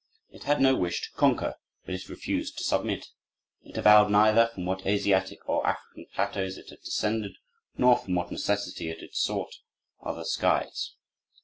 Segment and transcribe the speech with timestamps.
[0.31, 1.53] It had no wish to conquer,
[1.85, 3.09] but it refused to submit.
[3.63, 7.33] It avowed neither from what Asiatic or African plateaus it had descended,
[7.77, 9.53] nor from what necessity it had sought
[10.03, 10.95] other skies.